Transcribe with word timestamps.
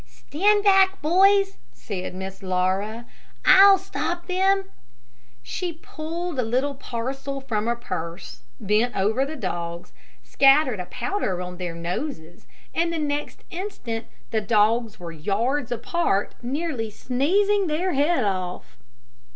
"Stand 0.07 0.63
back, 0.63 0.99
boys," 1.03 1.57
said 1.73 2.15
Miss 2.15 2.41
Laura; 2.41 3.05
"I'll 3.45 3.77
stop 3.77 4.25
them." 4.25 4.63
She 5.43 5.73
pulled 5.73 6.39
a 6.39 6.41
little 6.41 6.73
parcel 6.73 7.39
from 7.39 7.67
her 7.67 7.75
purse, 7.75 8.41
bent 8.59 8.95
over 8.97 9.25
the 9.27 9.35
dogs, 9.35 9.93
scattered 10.23 10.79
a 10.79 10.87
powder 10.87 11.39
on 11.39 11.57
their 11.57 11.75
noses, 11.75 12.47
and 12.73 12.91
the 12.91 12.97
next 12.97 13.43
instant 13.51 14.07
the 14.31 14.41
dogs 14.41 14.99
were 14.99 15.11
yards 15.11 15.71
apart, 15.71 16.33
nearly 16.41 16.89
sneezing 16.89 17.67
their 17.67 17.93
heads 17.93 18.23
off. 18.23 18.77